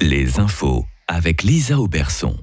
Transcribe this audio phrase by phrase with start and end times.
[0.00, 2.34] les infos avec Lisa Auberson.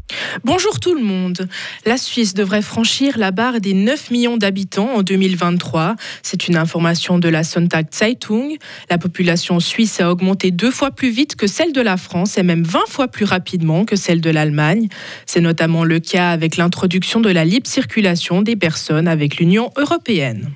[0.43, 1.47] Bonjour tout le monde.
[1.85, 5.95] La Suisse devrait franchir la barre des 9 millions d'habitants en 2023.
[6.21, 8.55] C'est une information de la Sonntag Zeitung.
[8.89, 12.43] La population suisse a augmenté deux fois plus vite que celle de la France et
[12.43, 14.87] même 20 fois plus rapidement que celle de l'Allemagne.
[15.25, 20.51] C'est notamment le cas avec l'introduction de la libre circulation des personnes avec l'Union européenne.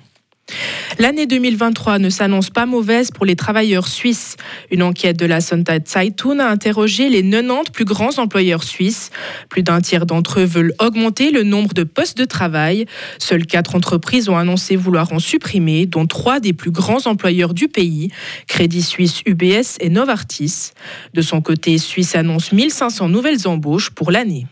[0.99, 4.37] L'année 2023 ne s'annonce pas mauvaise pour les travailleurs suisses.
[4.71, 9.11] Une enquête de la Sonntag Zeitung a interrogé les 90 plus grands employeurs suisses.
[9.49, 12.85] Plus d'un tiers d'entre eux veulent augmenter le nombre de postes de travail.
[13.19, 17.67] Seules quatre entreprises ont annoncé vouloir en supprimer, dont trois des plus grands employeurs du
[17.67, 18.09] pays,
[18.47, 20.71] Crédit Suisse, UBS et Novartis.
[21.13, 24.45] De son côté, Suisse annonce 1500 nouvelles embauches pour l'année.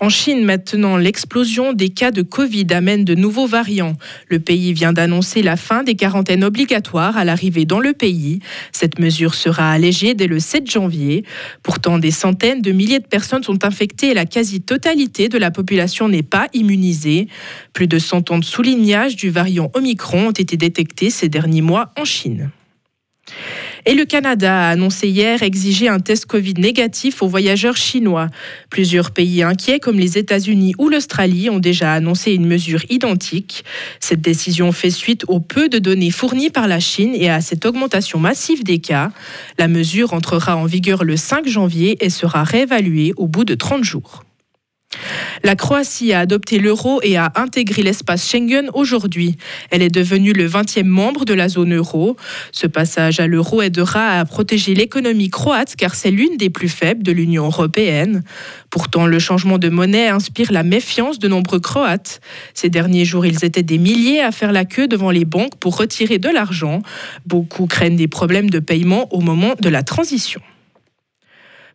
[0.00, 3.94] En Chine, maintenant, l'explosion des cas de Covid amène de nouveaux variants.
[4.28, 8.40] Le pays vient d'annoncer la fin des quarantaines obligatoires à l'arrivée dans le pays.
[8.72, 11.24] Cette mesure sera allégée dès le 7 janvier.
[11.62, 16.08] Pourtant, des centaines de milliers de personnes sont infectées et la quasi-totalité de la population
[16.08, 17.28] n'est pas immunisée.
[17.72, 21.92] Plus de 100 ans de soulignage du variant Omicron ont été détectés ces derniers mois
[21.96, 22.50] en Chine.
[23.88, 28.28] Et le Canada a annoncé hier exiger un test Covid négatif aux voyageurs chinois.
[28.68, 33.64] Plusieurs pays inquiets comme les États-Unis ou l'Australie ont déjà annoncé une mesure identique.
[33.98, 37.64] Cette décision fait suite au peu de données fournies par la Chine et à cette
[37.64, 39.10] augmentation massive des cas.
[39.58, 43.84] La mesure entrera en vigueur le 5 janvier et sera réévaluée au bout de 30
[43.84, 44.22] jours.
[45.44, 49.36] La Croatie a adopté l'euro et a intégré l'espace Schengen aujourd'hui.
[49.70, 52.16] Elle est devenue le 20e membre de la zone euro.
[52.52, 57.02] Ce passage à l'euro aidera à protéger l'économie croate car c'est l'une des plus faibles
[57.02, 58.22] de l'Union européenne.
[58.70, 62.20] Pourtant, le changement de monnaie inspire la méfiance de nombreux Croates.
[62.54, 65.76] Ces derniers jours, ils étaient des milliers à faire la queue devant les banques pour
[65.76, 66.82] retirer de l'argent.
[67.26, 70.40] Beaucoup craignent des problèmes de paiement au moment de la transition.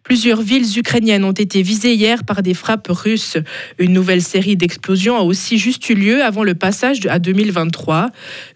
[0.04, 3.38] Plusieurs villes ukrainiennes ont été visées hier par des frappes russes.
[3.80, 8.09] Une nouvelle série d'explosions a aussi juste eu lieu avant le passage à 2023.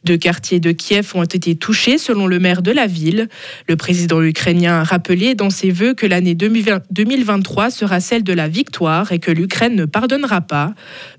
[0.03, 3.29] Deux quartiers de Kiev ont été touchés selon le maire de la ville.
[3.69, 8.49] Le président ukrainien a rappelé dans ses vœux que l'année 2023 sera celle de la
[8.49, 10.73] victoire et que l'Ukraine ne pardonnera pas.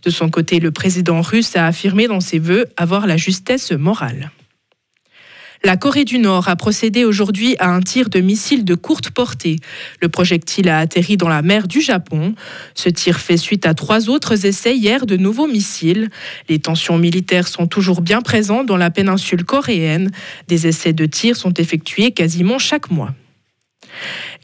[0.05, 4.31] De son côté, le président russe a affirmé dans ses vœux avoir la justesse morale.
[5.65, 9.57] La Corée du Nord a procédé aujourd'hui à un tir de missile de courte portée.
[10.01, 12.35] Le projectile a atterri dans la mer du Japon.
[12.75, 16.11] Ce tir fait suite à trois autres essais hier de nouveaux missiles.
[16.49, 20.13] Les tensions militaires sont toujours bien présentes dans la péninsule coréenne.
[20.47, 23.13] Des essais de tir sont effectués quasiment chaque mois.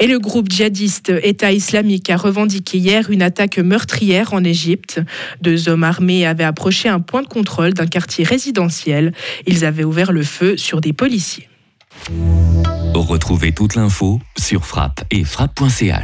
[0.00, 5.00] Et le groupe djihadiste État islamique a revendiqué hier une attaque meurtrière en Égypte.
[5.40, 9.12] Deux hommes armés avaient approché un point de contrôle d'un quartier résidentiel.
[9.46, 11.48] Ils avaient ouvert le feu sur des policiers.
[12.94, 16.02] Retrouvez toute l'info sur frappe et frappe.ch.